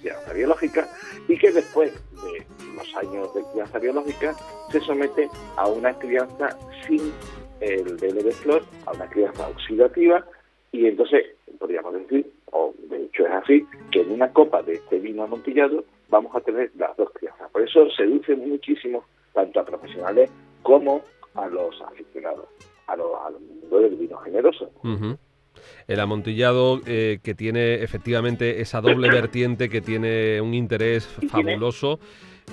[0.00, 0.88] crianza biológica,
[1.28, 4.34] y que después de los años de crianza biológica
[4.70, 7.12] se somete a una crianza sin
[7.60, 10.24] el velo de flor, a una crianza oxidativa,
[10.72, 11.26] y entonces
[11.58, 15.84] podríamos decir, o de hecho es así, que en una copa de este vino amontillado
[16.08, 17.50] vamos a tener las dos crianzas.
[17.50, 20.30] Por eso seduce muchísimo tanto a profesionales
[20.62, 21.02] como
[21.34, 22.46] a los aficionados,
[22.92, 24.70] a los, mundo del vino generoso.
[25.86, 31.98] El amontillado eh, que tiene efectivamente esa doble vertiente, que tiene un interés fabuloso.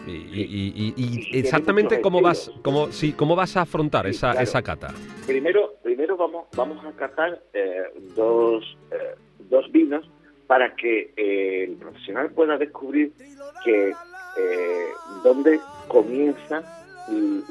[0.07, 4.43] Y, y- y- exactamente cómo vas, cómo, sí, cómo vas a afrontar Sí, esa, claro.
[4.43, 4.93] esa cata.
[5.25, 7.83] Primero, primero vamos, vamos a catar eh,
[8.15, 9.15] dos, eh,
[9.49, 10.09] dos vinos
[10.47, 13.11] para que eh, el profesional pueda descubrir
[13.63, 14.87] que eh,
[15.23, 16.63] dónde comienzan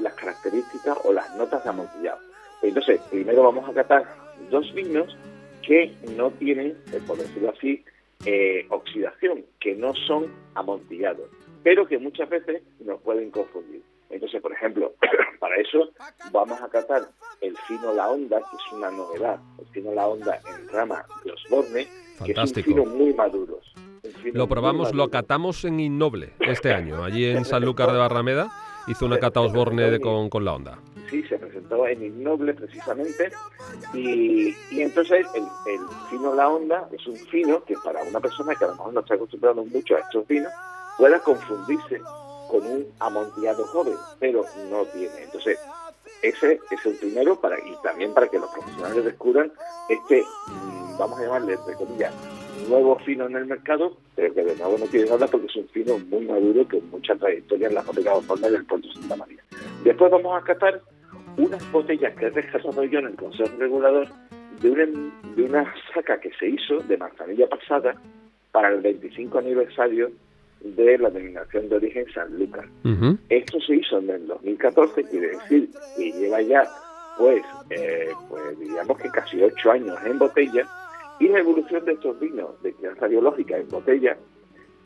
[0.01, 2.19] las características o las notas de amontillado.
[2.63, 4.05] Entonces, primero vamos a catar
[4.51, 5.17] dos vinos
[5.63, 7.85] que no tienen, eh, por decirlo así,
[8.27, 11.29] eh, oxidación, que no son amontillados,
[11.63, 13.83] pero que muchas veces nos pueden confundir.
[14.11, 14.95] Entonces, por ejemplo,
[15.39, 15.91] para eso
[16.33, 17.03] vamos a catar
[17.41, 21.33] el fino La Onda, que es una novedad, el fino La Onda en rama de
[21.33, 22.71] Osborne, que es un Fantástico.
[22.71, 23.61] fino muy maduro.
[24.23, 28.49] fino Lo probamos, lo catamos en Innoble este año, allí en Sanlúcar de Barrameda.
[28.89, 30.79] Hizo una cata Osborne de- con, con la onda.
[31.09, 33.31] Sí, se presentó en Innoble precisamente,
[33.95, 38.55] y, y entonces el, el fino La Onda es un fino que para una persona
[38.55, 40.53] que a lo mejor no está acostumbrado mucho a estos vinos,
[40.99, 42.01] pueda confundirse
[42.49, 45.23] con un amontillado joven, pero no tiene.
[45.23, 45.59] Entonces,
[46.23, 49.53] ese es el primero para y también para que los profesionales descubran
[49.89, 52.13] este, mm, vamos a llamarle, entre comillas,
[52.69, 55.69] nuevo fino en el mercado, pero que de nuevo no tiene nada porque es un
[55.69, 59.43] fino muy maduro con mucha trayectoria en la fábrica de del puerto Santa María.
[59.85, 60.81] Después vamos a catar
[61.39, 64.09] unas botellas que he rescatado yo en el Consejo Regulador
[64.61, 64.87] de una,
[65.37, 67.95] de una saca que se hizo de manzanilla pasada
[68.53, 70.11] para el 25 aniversario
[70.61, 72.67] de la denominación de origen San Lucas.
[73.29, 76.65] Esto se hizo en el 2014, quiere decir que lleva ya,
[77.17, 80.67] pues, eh, pues digamos que casi ocho años en botella,
[81.21, 84.17] y la evolución de estos vinos de crianza biológica en botella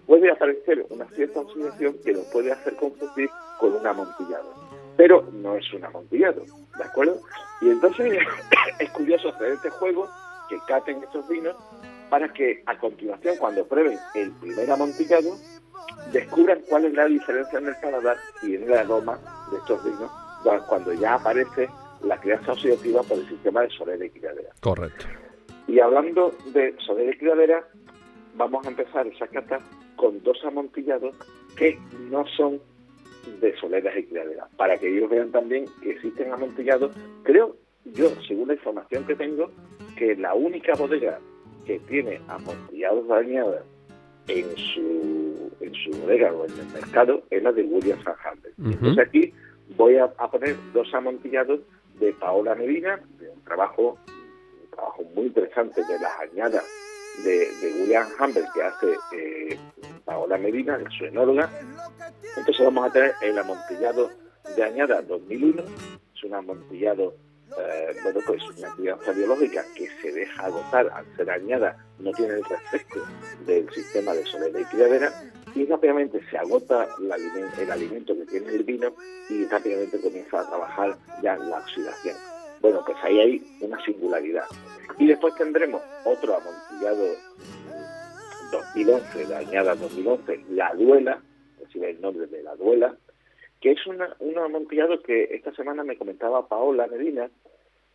[0.07, 4.62] puede aparecer una cierta oxidación que nos puede hacer confundir con un amontillado.
[5.03, 6.45] Pero no es un amontillado,
[6.79, 7.21] ¿de acuerdo?
[7.61, 8.21] Y entonces
[8.79, 10.09] es curioso hacer este juego,
[10.49, 11.57] que caten estos vinos,
[12.09, 15.37] para que a continuación, cuando prueben el primer amontillado,
[16.13, 19.19] descubran cuál es la diferencia en el paladar y en el aroma
[19.51, 20.09] de estos vinos
[20.69, 21.69] cuando ya aparece
[22.05, 24.51] la crianza oxidativa por el sistema de solera y criadera.
[24.61, 25.07] Correcto.
[25.67, 27.67] Y hablando de solera y criadera,
[28.37, 29.59] vamos a empezar esa cata
[29.97, 31.17] con dos amontillados
[31.57, 31.77] que
[32.09, 32.61] no son
[33.41, 36.93] de soleras y criaderas, para que ellos vean también que existen amontillados.
[37.23, 39.51] Creo yo, según la información que tengo,
[39.97, 41.19] que la única bodega
[41.67, 43.63] que tiene amontillados dañados
[44.29, 48.17] en su, en su bodega o en el mercado es la de William Van
[48.59, 49.33] Entonces aquí
[49.77, 51.61] voy a, poner dos amontillados
[51.99, 53.99] de Paola Medina, de un trabajo,
[54.63, 56.65] un trabajo muy interesante de las añadas
[57.25, 57.49] de,
[57.81, 59.59] William Humber que hace eh,
[60.05, 61.51] Paola Medina, su enóloga.
[62.37, 64.11] Entonces vamos a tener el amontillado
[64.57, 65.63] de añada 2001,
[66.15, 67.15] es un amontillado
[67.59, 72.35] eh, bueno, pues una actividad biológica que se deja agotar al ser añada, no tiene
[72.35, 73.01] el refresco
[73.47, 75.13] del sistema de solera y criadera,
[75.55, 78.95] y rápidamente se agota el alimento, que tiene el vino
[79.29, 82.17] y rápidamente comienza a trabajar ya la oxidación.
[82.61, 84.45] Bueno, pues ahí hay una singularidad.
[84.99, 87.05] Y después tendremos otro amontillado
[88.51, 91.21] 2011, la añada 2011, La Duela,
[91.73, 92.97] decir, el nombre de La Duela,
[93.61, 97.31] que es una, un amontillado que esta semana me comentaba Paola Medina,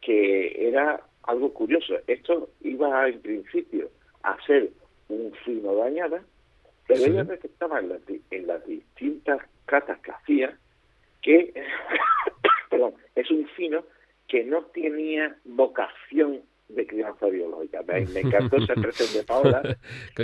[0.01, 1.95] que era algo curioso.
[2.07, 3.89] Esto iba en principio
[4.23, 4.69] a ser
[5.09, 6.23] un fino de añada,
[6.87, 7.99] pero ella detectaba en,
[8.31, 10.57] en las distintas catas que hacía
[11.21, 11.53] que
[12.69, 13.83] perdón, es un fino
[14.27, 17.81] que no tenía vocación de crianza biológica.
[17.83, 19.77] Me, encantó esa expresión de Paola.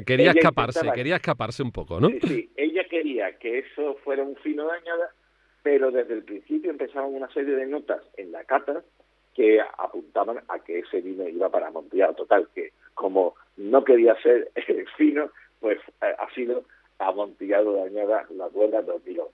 [0.06, 2.10] quería escaparse, quería escaparse un poco, ¿no?
[2.10, 5.12] Sí, sí, ella quería que eso fuera un fino de añada,
[5.62, 8.84] pero desde el principio empezaban una serie de notas en la cata
[9.34, 12.14] que apuntaban a que ese vino iba para Amontillado.
[12.14, 14.52] Total, que como no quería ser
[14.98, 16.66] fino, pues eh, ha sido
[17.00, 19.32] amontillado de añada la duela 2011.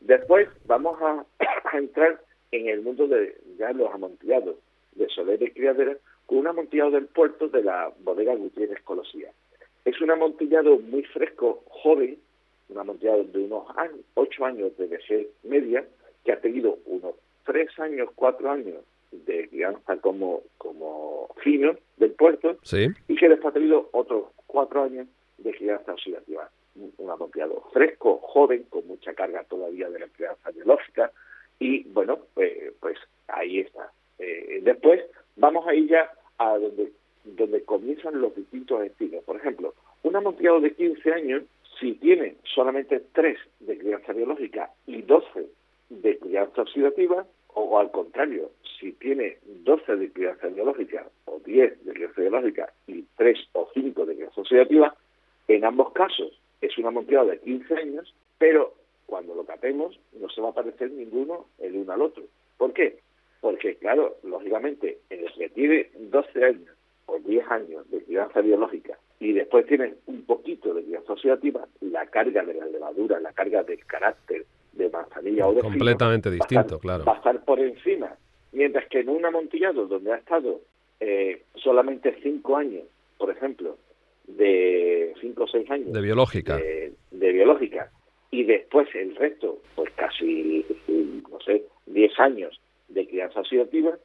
[0.00, 1.24] Después vamos a,
[1.76, 2.20] entrar
[2.52, 4.56] en el mundo de ya los amontillados
[4.92, 9.30] de Soler y Criadera con un amontillado del puerto de la bodega Gutiérrez Colosía.
[9.84, 12.18] Es un amontillado muy fresco, joven,
[12.68, 13.66] un amontillado de unos
[14.14, 15.84] ocho años de vejez media,
[16.24, 18.82] que ha tenido unos tres años, cuatro años
[19.12, 22.56] de crianza como, como fino del puerto
[23.08, 25.06] y que después ha tenido otros cuatro años
[25.38, 26.50] de crianza oxidativa.
[26.98, 31.12] Un, amontillado fresco, joven, con mucha carga todavía de la crianza biológica
[31.60, 33.92] y bueno, pues, pues ahí está.
[34.18, 35.02] Eh, después
[35.36, 36.92] vamos a ir ya a donde,
[37.24, 39.24] donde comienzan los distintos estilos.
[39.24, 41.42] Por ejemplo, un amontillado de 15 años,
[41.80, 45.46] si tiene solamente 3 de crianza biológica y 12
[45.90, 51.92] de crianza oxidativa, o, al contrario, si tiene 12 de crianza biológica o 10 de
[51.92, 54.94] crianza biológica y 3 o 5 de crianza oxidativa,
[55.48, 58.74] en ambos casos es un amontillado de 15 años, pero
[59.06, 62.24] cuando lo catemos no se va a parecer ninguno el uno al otro.
[62.58, 62.98] ¿Por qué?
[63.44, 68.98] Porque, claro, lógicamente, en el que tiene 12 años o 10 años de crianza biológica
[69.20, 73.62] y después tiene un poquito de crianza oxidativa, la carga de la levadura, la carga
[73.62, 77.04] del carácter de manzanilla o de completamente distinto, claro.
[77.04, 78.16] Va a estar por encima,
[78.52, 80.62] mientras que en un amontillado donde ha estado
[81.00, 82.84] eh, solamente 5 años,
[83.18, 83.76] por ejemplo,
[84.26, 87.90] de 5 o 6 años de biológica, de, de biológica
[88.30, 90.64] y después el resto, pues casi,
[91.30, 92.58] no sé, 10 años
[92.94, 93.96] de crianza oxidativa,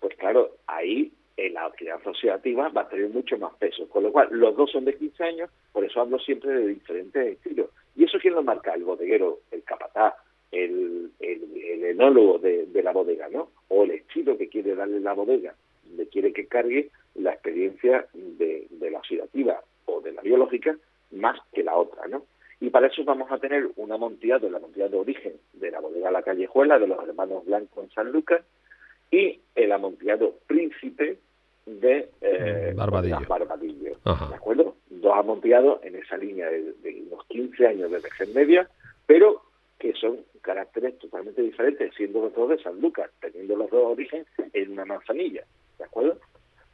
[0.00, 3.88] pues claro, ahí en la crianza oxidativa va a tener mucho más peso.
[3.88, 7.32] Con lo cual, los dos son de 15 años, por eso hablo siempre de diferentes
[7.32, 7.70] estilos.
[7.94, 8.74] ¿Y eso quién lo marca?
[8.74, 10.14] El bodeguero, el capataz,
[10.52, 13.50] el, el, enólogo de, la bodega, ¿no?
[13.68, 15.54] O el estilo que quiere darle la bodega,
[15.96, 20.76] le quiere que cargue la experiencia de, de la oxidativa o de la biológica
[21.12, 22.24] más que la otra, ¿no?
[22.60, 26.10] Y para eso vamos a tener un amontillado, el amontillado de origen de la bodega
[26.10, 28.42] La Callejuela, de los hermanos Blanco en San Lucas,
[29.10, 31.18] y el amontillado príncipe
[31.66, 33.96] de eh, Barbadillo.
[34.04, 34.76] ¿De acuerdo?
[34.88, 36.74] Dos amontillados en esa línea de,
[37.10, 38.68] unos 15 años de vejez media,
[39.06, 39.42] pero
[39.78, 44.26] que son caracteres totalmente diferentes, siendo los dos de San Lucas, teniendo los dos orígenes
[44.52, 45.44] en una manzanilla,
[45.78, 46.18] ¿de acuerdo?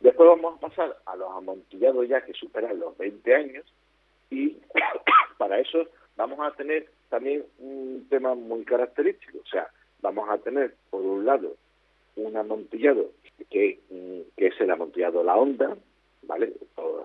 [0.00, 3.64] Después vamos a pasar a los amontillados ya que superan los 20 años
[4.32, 4.56] y
[5.38, 9.68] para eso vamos a tener también un tema muy característico, o sea,
[10.00, 11.54] vamos a tener por un lado
[12.16, 13.10] un amontillado
[13.50, 15.76] que, mm, que es el amontillado La Onda,
[16.22, 16.52] ¿vale?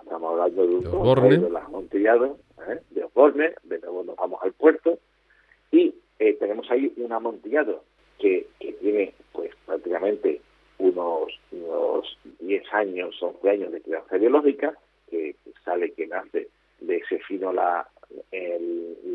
[0.04, 2.38] Estamos hablando de un de los amontillados
[2.68, 2.80] ¿eh?
[2.92, 4.98] de Osborne, de nuevo nos vamos al puerto
[5.72, 7.84] y eh, tenemos ahí un amontillado
[8.20, 10.42] que, que tiene pues prácticamente
[10.80, 14.78] unos, unos 10 años, 11 años de crianza biológica,
[15.10, 16.48] que, sale, que nace
[16.80, 17.88] de ese fino la,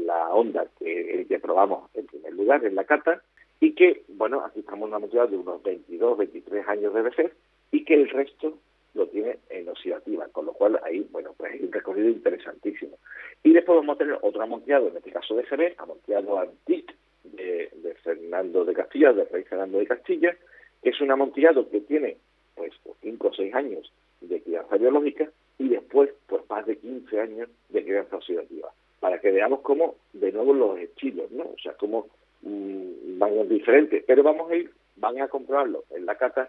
[0.07, 3.23] la onda que, que probamos en primer lugar en la cata,
[3.61, 7.33] y que, bueno, aquí estamos en una montaña de unos 22, 23 años de vejez,
[7.71, 8.59] y que el resto
[8.95, 12.99] lo tiene en oxidativa, con lo cual ahí, bueno, pues hay un recorrido interesantísimo.
[13.43, 16.95] Y después vamos a tener otro amontillado, en este caso de GB, amontillado Antic,
[17.25, 17.71] de,
[18.03, 20.37] Fernando de Castilla, de Rey Fernando de Castilla,
[20.83, 22.17] que es un amontillado que tiene
[22.57, 27.49] pues 5 o 6 años de crianza biológica y después pues más de 15 años
[27.69, 31.45] de crianza oxidativa, para que veamos cómo de nuevo los estilos, ¿no?
[31.45, 32.07] O sea, cómo
[32.43, 36.49] mmm, van diferentes, pero vamos a ir, van a comprobarlo en la cata,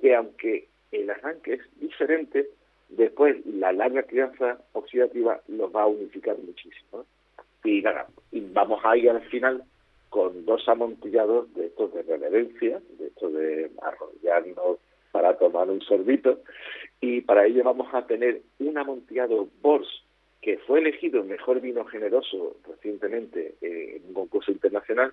[0.00, 2.48] que aunque el arranque es diferente,
[2.88, 7.04] después la larga crianza oxidativa los va a unificar muchísimo.
[7.64, 9.62] Y nada, y vamos a ir al final
[10.10, 14.78] con dos amontillados de estos de relevancia, de estos de arrollarnos
[15.12, 16.40] para tomar un sorbito,
[17.00, 19.88] y para ello vamos a tener un amontillado Bors
[20.40, 25.12] que fue elegido mejor vino generoso recientemente eh, en un concurso internacional,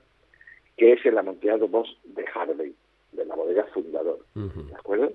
[0.76, 2.74] que es el amontillado Bors de Harvey,
[3.12, 4.26] de la bodega Fundador.
[4.34, 5.12] ¿De acuerdo?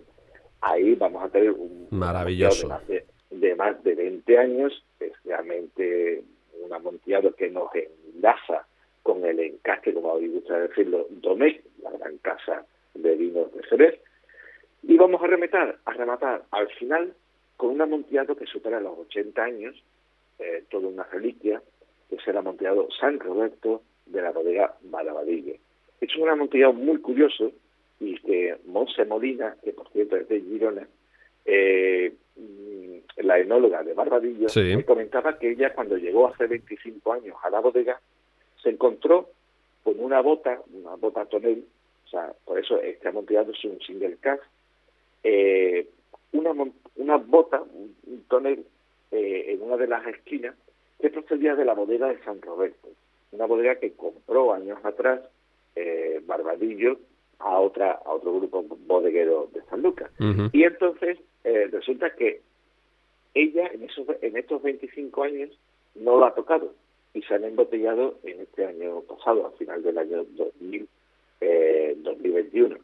[0.61, 3.05] Ahí vamos a tener un maravilloso de
[3.41, 6.23] de más de 20 años, es realmente
[6.63, 8.67] un amontillado que nos enlaza
[9.03, 14.01] con el encaje, como habéis gusta decirlo, Domecq, la gran casa de vinos de Jerez.
[14.87, 17.15] Y vamos a rematar, a rematar al final
[17.57, 19.83] con un amontillado que supera los 80 años,
[20.39, 21.63] eh, toda una reliquia,
[22.09, 25.61] que es el amontillado San Roberto de la bodega Malavadille.
[26.01, 27.53] Es un amontillado muy curioso
[28.01, 30.87] y que Monse Molina, que por cierto es de Girona,
[31.45, 32.13] eh,
[33.19, 37.61] la enóloga de Barbadillo, me comentaba que ella cuando llegó hace 25 años a la
[37.61, 38.01] bodega
[38.63, 39.31] se encontró
[39.83, 41.65] con una bota, una bota tonel,
[42.07, 44.43] o sea, por eso este amontillado es un single cast,
[45.25, 45.89] eh,
[46.33, 46.53] una,
[46.97, 48.65] una bota, un tonel,
[49.11, 50.55] eh, en una de las esquinas
[51.01, 52.89] que procedía de la bodega de San Roberto,
[53.33, 55.21] una bodega que compró años atrás
[55.77, 56.99] eh, Barbadillo
[57.41, 60.11] a otra a otro grupo bodeguero de San Lucas.
[60.53, 62.41] Y entonces eh, resulta que
[63.35, 65.51] ella en, esos, en estos 25 años
[65.95, 66.73] no lo ha tocado
[67.13, 70.89] y se han embotellado en este año pasado, al final del año 2000,
[72.03, 72.77] 2021.
[72.77, 72.81] Eh,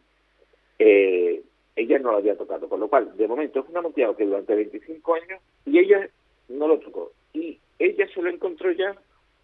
[0.78, 1.42] eh,
[1.80, 4.54] ella no lo había tocado, con lo cual, de momento, es un amontillado que durante
[4.54, 6.08] 25 años y ella
[6.48, 7.12] no lo tocó.
[7.32, 8.94] Y ella se lo encontró ya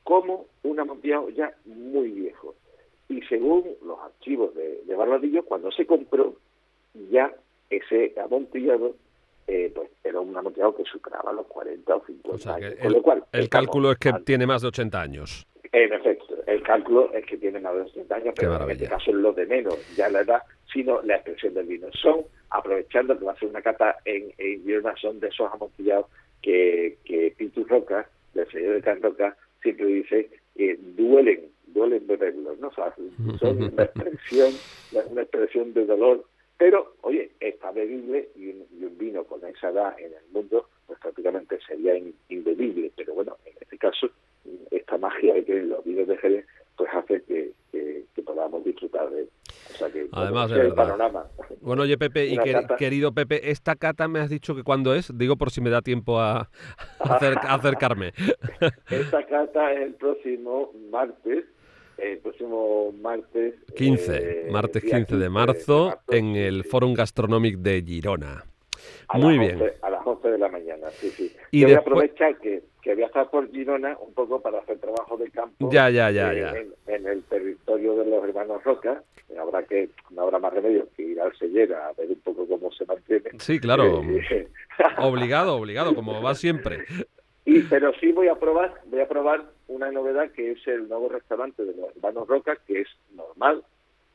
[0.05, 2.55] como un amontillado ya muy viejo.
[3.09, 6.35] Y según los archivos de, de Barbadillo, cuando se compró,
[7.11, 7.33] ya
[7.71, 8.95] ese amontillado
[9.49, 12.75] eh, pues era un amontillado que superaba los 40 o 50 años.
[12.81, 15.47] El, lo cual, el cálculo es que tiene más de 80 años.
[15.73, 19.11] En efecto, el cálculo es que tiene más de 80 años, pero en este caso
[19.11, 21.89] es lo de menos, ya la edad, sino la expresión del vino.
[21.93, 26.07] Son, aprovechando que va a ser una cata en, en son de esos amontillados
[26.43, 32.59] que, que Pitu Roca, del señor de Can Roca, siempre dice que duelen, duelen beberlos,
[32.61, 32.69] ¿no?
[32.69, 32.95] O sea,
[33.41, 34.53] son una expresión,
[35.11, 36.25] una expresión de dolor
[36.59, 41.59] pero, oye, está bebible y un, vino con esa edad en el mundo, pues prácticamente
[41.67, 41.95] sería
[42.29, 42.91] imbebible.
[42.97, 44.09] Pero bueno, en este caso,
[44.71, 47.53] esta magia que los vinos de Jerez, pues hace que,
[48.25, 49.29] podamos disfrutar de él.
[49.71, 51.27] O sea que, Además, de panorama.
[51.61, 52.37] Bueno, oye, Pepe, y
[52.77, 55.81] querido Pepe, esta cata me has dicho que cuándo es, digo por si me da
[55.81, 56.51] tiempo a,
[56.99, 58.13] acercarme.
[58.91, 61.45] esta cata es el próximo martes
[61.99, 63.55] el próximo martes.
[63.75, 68.45] 15, eh, martes 15 de marzo, en el Fórum Gastronómico de Girona.
[69.15, 69.73] Muy bien.
[69.83, 71.33] a las 11 de la mañana, sí, sí.
[71.51, 74.79] Y voy a aprovechar que, que voy a estar por Girona un poco para hacer
[74.79, 75.69] trabajo de campo.
[75.73, 76.95] Ya, ya, ya, eh, ya.
[76.95, 79.03] En, el territorio de los hermanos Roca.
[79.37, 82.71] Habrá que, no habrá más remedio que ir al Sellera a ver un poco cómo
[82.71, 83.31] se mantiene.
[83.41, 84.03] Sí, claro.
[84.05, 84.49] Eh,
[84.99, 86.85] obligado, obligado, como va siempre.
[87.45, 91.09] Y, pero sí voy a probar, voy a probar una novedad que es el nuevo
[91.09, 93.65] restaurante de los hermanos Roca, que es normal,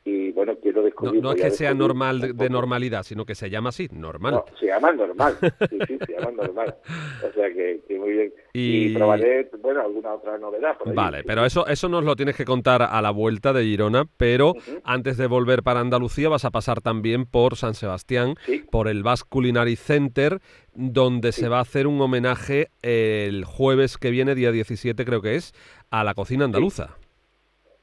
[0.04, 1.22] y bueno, quiero descubrir...
[1.22, 4.34] No, es que sea normal de, normalidad, sino que se llama así, normal.
[4.34, 6.76] No, se llama normal, sí, sí, se llama normal.
[7.20, 8.34] O sea que, muy bien.
[8.54, 8.96] Y...
[8.96, 10.76] probaré, bueno, alguna otra novedad.
[10.94, 14.56] vale, pero eso, eso nos lo tienes que contar a la vuelta de Girona, pero
[14.84, 18.36] antes de volver para Andalucía vas a pasar también por San Sebastián,
[18.72, 20.40] por el Basque Culinary Center,
[20.74, 25.36] donde se va a hacer un homenaje el jueves que viene, día 17 creo que
[25.36, 25.54] es,
[25.92, 26.98] a la cocina andaluza.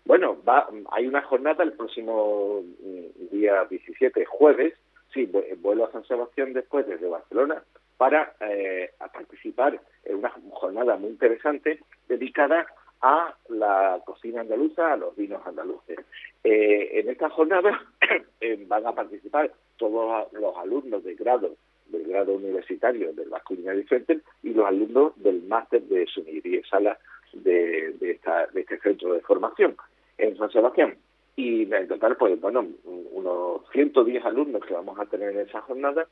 [0.08, 4.72] Bueno, va, hay una jornada el próximo mm, día 17, jueves,
[5.12, 5.30] sí,
[5.60, 7.62] vuelo a San Sebastián después desde Barcelona
[7.98, 12.66] para eh, participar en una jornada muy interesante dedicada
[13.02, 15.98] a la cocina andaluza, a los vinos andaluces.
[16.42, 17.78] Eh, en esta jornada
[18.40, 21.54] eh, van a participar todos los alumnos de grado
[21.88, 26.98] del grado universitario del Basque Culinary Center y los alumnos del máster de y Sala
[27.34, 29.76] de, de, esta, de este centro de formación
[30.18, 30.96] en San Sebastián.
[31.36, 36.06] Y en total, pues bueno, unos 110 alumnos que vamos a tener en esa jornada,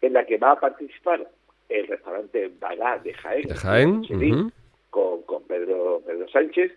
[0.00, 1.28] en la que va a participar
[1.68, 4.52] el restaurante Bagá de Jaén, de Jaén
[4.90, 6.72] con, con Pedro, Pedro Sánchez,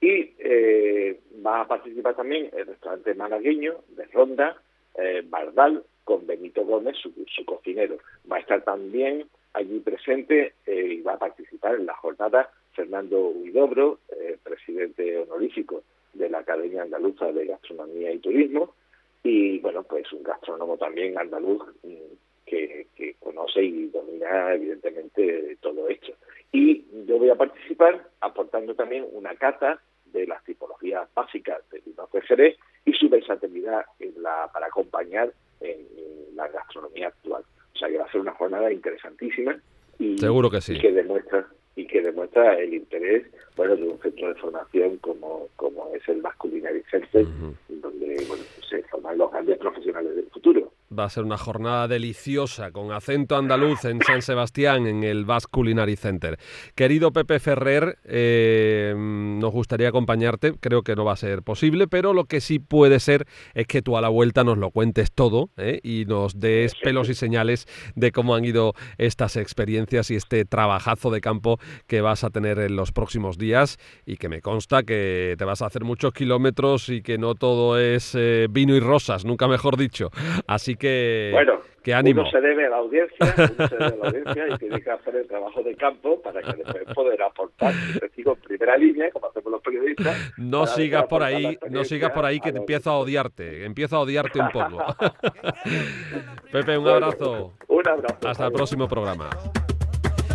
[0.00, 4.56] y eh, va a participar también el restaurante malagueño de Ronda,
[4.94, 7.98] eh, Bardal, con Benito Gómez, su, cocinero.
[8.30, 13.28] Va a estar también allí presente eh, y va a participar en la jornada Fernando
[13.28, 15.82] Huidobro, eh, presidente honorífico
[16.12, 18.74] de la Academia Andaluza de Gastronomía y Turismo,
[19.22, 22.14] y bueno, pues un gastrónomo también andaluz mm,
[22.46, 22.86] que,
[23.20, 26.12] conoce y domina evidentemente todo esto.
[26.52, 32.10] Y yo voy a participar aportando también una cata de las tipologías básicas de vinos
[32.12, 35.86] de Jerez y su versatilidad en la, para acompañar en,
[36.34, 37.44] la gastronomía actual.
[37.74, 39.60] O sea que va a ser una jornada interesantísima
[39.98, 40.78] y, Seguro que sí.
[40.78, 41.46] que demuestra
[41.80, 43.24] y que demuestra el interés
[43.56, 47.26] bueno de un centro de formación como, como es el Masculinary Center,
[47.68, 50.72] donde bueno, se forman los grandes profesionales del futuro.
[50.92, 55.52] Va a ser una jornada deliciosa con acento andaluz en San Sebastián, en el Basque
[55.52, 56.36] Culinary Center.
[56.74, 62.12] Querido Pepe Ferrer, eh, nos gustaría acompañarte, creo que no va a ser posible, pero
[62.12, 65.50] lo que sí puede ser es que tú a la vuelta nos lo cuentes todo
[65.58, 65.78] ¿eh?
[65.84, 71.12] y nos des pelos y señales de cómo han ido estas experiencias y este trabajazo
[71.12, 75.36] de campo que vas a tener en los próximos días y que me consta que
[75.38, 79.24] te vas a hacer muchos kilómetros y que no todo es eh, vino y rosas,
[79.24, 80.10] nunca mejor dicho.
[80.48, 82.22] Así que, bueno, que ánimo.
[82.22, 84.90] Uno se debe a la audiencia, uno se debe a la audiencia y tiene que
[84.90, 87.72] hacer el trabajo de campo para que después poder aportar,
[88.16, 90.32] digo, en primera línea, como hacemos los periodistas.
[90.38, 94.00] No sigas por ahí, no sigas por ahí que te empiezo a odiarte, empiezo a
[94.00, 94.84] odiarte un poco.
[96.52, 97.52] Pepe, un abrazo.
[97.68, 98.28] Un abrazo.
[98.28, 99.30] Hasta el próximo programa.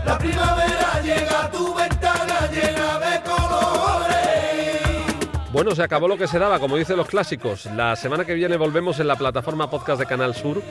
[0.06, 3.24] La primavera llega a tu ventana llena de
[5.56, 7.66] bueno, se acabó lo que se daba, como dicen los clásicos.
[7.68, 10.62] La semana que viene volvemos en la plataforma podcast de Canal Sur,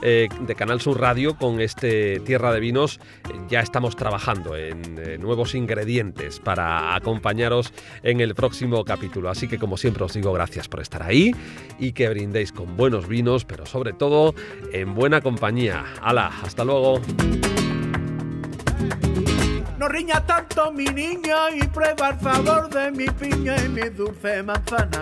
[0.00, 3.00] eh, de Canal Sur Radio, con este Tierra de Vinos.
[3.50, 9.28] Ya estamos trabajando en eh, nuevos ingredientes para acompañaros en el próximo capítulo.
[9.28, 11.32] Así que, como siempre, os digo gracias por estar ahí
[11.78, 14.34] y que brindéis con buenos vinos, pero sobre todo
[14.72, 15.84] en buena compañía.
[16.00, 16.32] ¡Hala!
[16.42, 16.98] ¡Hasta luego!
[19.80, 24.42] No riña tanto mi niña y prueba el sabor de mi piña y mi dulce
[24.42, 25.00] manzana.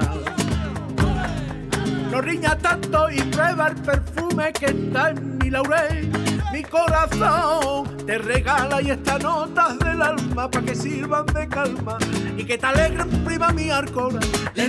[2.13, 6.13] No riña tanto y prueba el perfume que está en mi laurel.
[6.53, 11.99] Mi corazón te regala y estas notas del alma para que sirvan de calma
[12.37, 14.21] y que te alegren prima mi arcora.
[14.55, 14.69] Le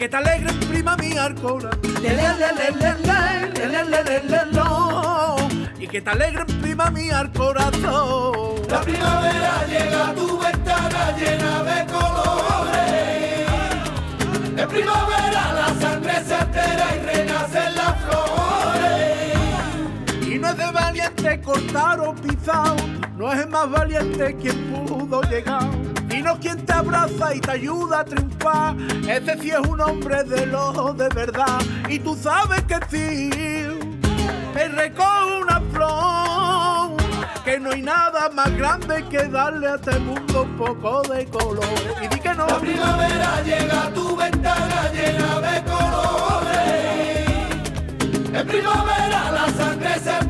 [0.00, 1.68] que te alegre prima mi arcola.
[5.78, 8.62] Y que te alegre prima mi corazón.
[8.70, 13.46] La primavera llega a tu ventana llena de colores.
[14.56, 17.79] En primavera la sangre se altera y renace la
[20.50, 22.74] es de valiente cortar o pisar,
[23.16, 25.68] no es más valiente quien pudo llegar.
[26.10, 28.76] Y quien te abraza y te ayuda a triunfar,
[29.08, 31.60] ese sí es un hombre de lo de verdad.
[31.88, 33.30] Y tú sabes que sí
[34.54, 36.96] me recoge una flor,
[37.44, 41.64] que no hay nada más grande que darle a este mundo un poco de color.
[42.02, 42.46] Y di que no.
[42.46, 46.60] La primavera llega a tu ventana llena de colores.
[48.32, 50.29] En primavera la sangre se